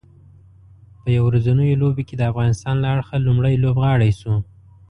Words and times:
په 1.01 1.07
یو 1.17 1.23
ورځنیو 1.29 1.79
لوبو 1.81 2.01
کې 2.07 2.15
د 2.17 2.21
افغانستان 2.31 2.75
له 2.81 2.87
اړخه 2.93 3.15
لومړی 3.25 3.55
لوبغاړی 3.63 4.11
شو 4.19 4.33